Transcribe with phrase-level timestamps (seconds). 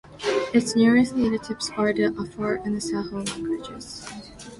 [0.51, 4.03] Its nearest relatives are the Afar and Saho languages.